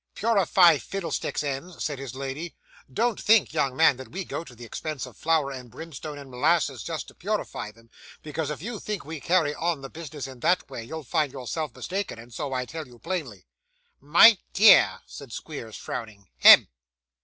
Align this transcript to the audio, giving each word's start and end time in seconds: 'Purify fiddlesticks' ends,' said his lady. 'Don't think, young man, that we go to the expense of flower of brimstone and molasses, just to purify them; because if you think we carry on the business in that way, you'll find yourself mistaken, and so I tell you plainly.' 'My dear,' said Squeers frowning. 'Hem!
'Purify 0.15 0.79
fiddlesticks' 0.79 1.43
ends,' 1.43 1.83
said 1.83 1.99
his 1.99 2.15
lady. 2.15 2.55
'Don't 2.91 3.21
think, 3.21 3.53
young 3.53 3.75
man, 3.75 3.97
that 3.97 4.07
we 4.09 4.25
go 4.25 4.43
to 4.43 4.55
the 4.55 4.65
expense 4.65 5.05
of 5.05 5.15
flower 5.15 5.51
of 5.51 5.69
brimstone 5.69 6.17
and 6.17 6.31
molasses, 6.31 6.81
just 6.81 7.07
to 7.07 7.13
purify 7.13 7.69
them; 7.71 7.87
because 8.23 8.49
if 8.49 8.63
you 8.63 8.79
think 8.79 9.05
we 9.05 9.19
carry 9.19 9.53
on 9.53 9.81
the 9.81 9.91
business 9.91 10.25
in 10.25 10.39
that 10.39 10.67
way, 10.71 10.83
you'll 10.83 11.03
find 11.03 11.31
yourself 11.31 11.75
mistaken, 11.75 12.17
and 12.17 12.33
so 12.33 12.51
I 12.51 12.65
tell 12.65 12.87
you 12.87 12.97
plainly.' 12.97 13.45
'My 13.99 14.39
dear,' 14.53 15.01
said 15.05 15.31
Squeers 15.31 15.77
frowning. 15.77 16.29
'Hem! 16.39 16.67